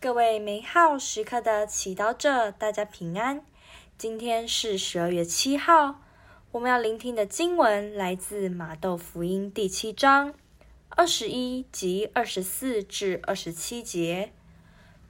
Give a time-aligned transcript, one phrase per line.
[0.00, 3.44] 各位美好时刻的祈祷者，大家平安。
[3.98, 6.00] 今天是十二月七号，
[6.52, 10.34] 我们要聆听的经文来自马窦福音第七章
[10.90, 14.32] 二十一及二十四至二十七节，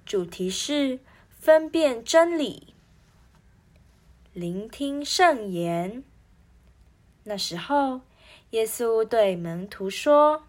[0.06, 2.72] 主题是分辨真理。
[4.32, 6.02] 聆听圣言。
[7.24, 8.00] 那时候，
[8.52, 10.47] 耶稣对门徒说。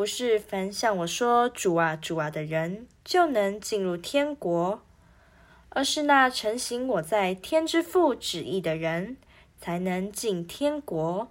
[0.00, 4.80] 不是凡向我说“主啊，主啊”的人就能进入天国，
[5.68, 9.18] 而是那承行我在天之父旨意的人
[9.58, 11.30] 才能进天国。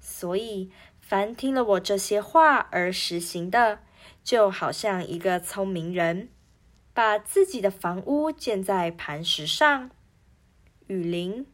[0.00, 0.70] 所以，
[1.00, 3.80] 凡听了我这些话而实行的，
[4.22, 6.28] 就好像一个聪明人，
[6.92, 9.90] 把自己的房屋建在磐石上，
[10.86, 11.44] 雨淋、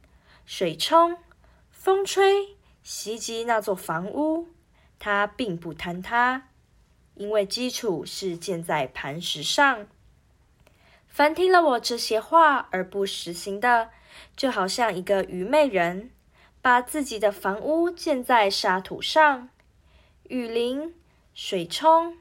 [0.45, 1.17] 水冲、
[1.71, 4.49] 风吹，袭击那座房屋。
[5.01, 6.49] 它并不坍塌，
[7.15, 9.89] 因为基础是建在磐石上。
[11.09, 13.91] 凡听了我这些话而不实行的，
[14.37, 16.11] 就好像一个愚昧人，
[16.61, 19.49] 把自己的房屋建在沙土上，
[20.29, 20.95] 雨淋、
[21.33, 22.19] 水冲、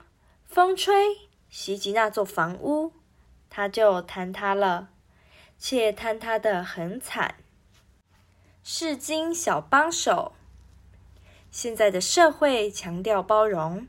[0.47, 2.93] 风吹，袭击那座房屋，
[3.49, 4.89] 它就坍塌了，
[5.57, 7.35] 且坍塌的很惨。
[8.63, 10.33] 圣经小帮手。
[11.51, 13.87] 现在的社会强调包容，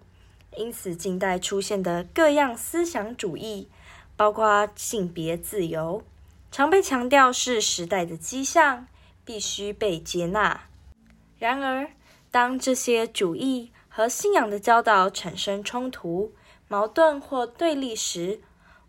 [0.57, 3.69] 因此近代出现的各样思想主义，
[4.17, 6.03] 包括性别自由，
[6.51, 8.87] 常被强调是时代的迹象，
[9.25, 10.63] 必须被接纳。
[11.39, 11.91] 然而，
[12.31, 16.33] 当这些主义和信仰的教导产生冲突、
[16.67, 18.41] 矛盾或对立时，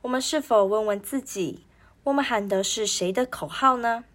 [0.02, 1.66] 我们是否问问自己：
[2.06, 4.06] 我们喊的是谁的口号呢？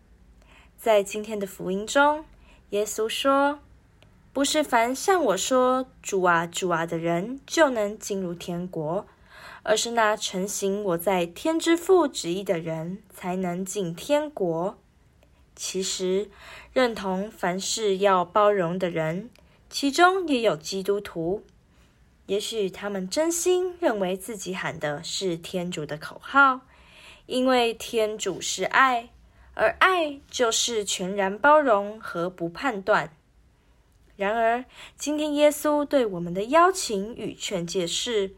[0.78, 2.24] 在今天的福音中，
[2.70, 3.60] 耶稣说。
[4.36, 9.06] 不是凡向我说“主啊，主啊”的人就能进入天国，
[9.62, 14.76] 而是那诚行我在天之父旨意的人才能进天国。
[15.54, 16.30] 其实，
[16.74, 19.30] 认同凡事要包容的人，
[19.70, 21.42] 其中也有基督徒。
[22.26, 26.60] 也许他们真心认为自己喊的是天主的口号，
[27.24, 29.08] 因为天主是爱，
[29.54, 33.16] 而爱就是全然包容和不判断。
[34.16, 34.64] 然而，
[34.96, 38.34] 今天耶稣对我们的邀请与劝诫是：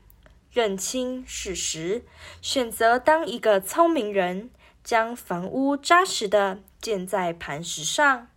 [0.50, 2.04] 认清事实，
[2.42, 4.50] 选择当一个聪明人，
[4.82, 8.28] 将房屋扎实地建在磐石上。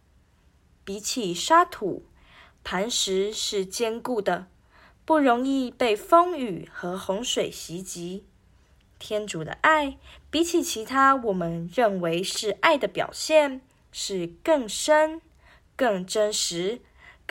[0.83, 2.05] 比起沙土，
[2.63, 4.45] 磐石是坚固的，
[5.03, 8.25] 不容易被风雨和洪水袭击。
[8.99, 9.97] 天主的爱，
[10.29, 15.19] 比起其他我们认为是爱的表现，是更深、
[15.75, 16.81] 更真实。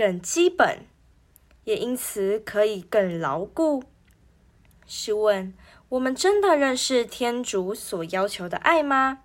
[0.00, 0.86] 更基本，
[1.64, 3.84] 也因此可以更牢固。
[4.86, 5.52] 试问，
[5.90, 9.18] 我们真的认识天主所要求的爱吗？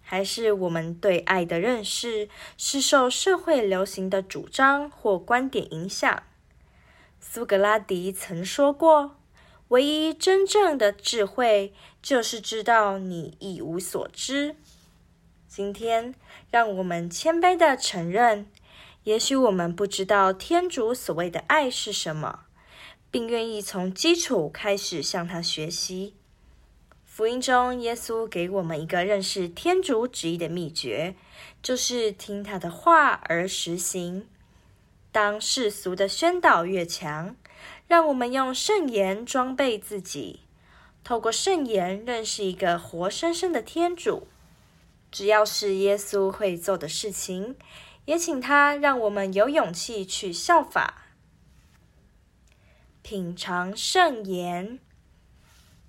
[0.00, 6.22] 还是我们对爱的认识是受社会流行的主张或观点影响？
[7.18, 9.16] 苏格拉底曾说过
[9.70, 14.54] ：“唯一真正的智慧，就是知道你一无所知。”
[15.48, 16.14] 今天，
[16.52, 18.46] 让我们谦卑地承认。
[19.04, 22.46] 也许我们不知道天主所谓的爱是什么，
[23.10, 26.14] 并愿意从基础开始向他学习。
[27.04, 31.14] 福音中，耶稣给我们一个认识天主旨意的秘诀，
[31.62, 34.26] 就是听他的话而实行。
[35.12, 37.36] 当世俗的宣导越强，
[37.86, 40.40] 让我们用圣言装备自己，
[41.04, 44.26] 透过圣言认识一个活生生的天主。
[45.12, 47.54] 只要是耶稣会做的事情。
[48.04, 51.06] 也请他让我们有勇气去效法，
[53.02, 54.78] 品尝圣言。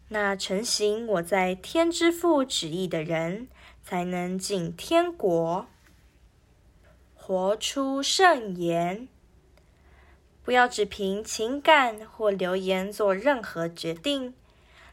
[0.09, 3.47] 那承行我在天之父旨意的人，
[3.83, 5.67] 才能进天国。
[7.15, 9.07] 活出圣言，
[10.43, 14.35] 不要只凭情感或流言做任何决定，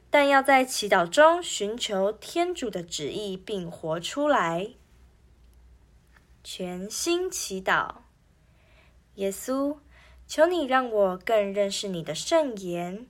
[0.08, 4.70] 但要在祈祷中寻求天主的旨意，并活出来。
[6.44, 7.94] 全心祈祷，
[9.14, 9.76] 耶稣，
[10.26, 13.06] 求你让我更认识你的圣言，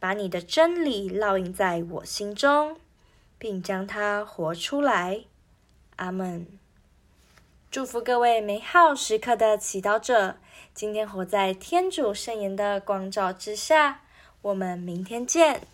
[0.00, 2.78] 把你的真理烙印在我心中，
[3.38, 5.24] 并将它活出来。
[5.96, 6.46] 阿门。
[7.70, 10.36] 祝福各位美好时刻的祈祷者，
[10.74, 14.02] 今天活在天主圣言的光照之下。
[14.42, 15.68] 我们明天见。